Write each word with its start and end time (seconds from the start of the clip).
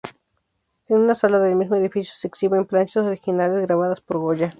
En 0.87 0.97
una 0.97 1.13
sala 1.13 1.37
del 1.37 1.55
mismo 1.55 1.75
edificio 1.75 2.15
se 2.15 2.25
exhiben 2.27 2.65
planchas 2.65 3.05
originales 3.05 3.61
grabadas 3.61 4.01
por 4.01 4.17
Goya. 4.17 4.49